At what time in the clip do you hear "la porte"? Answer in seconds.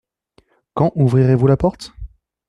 1.45-1.93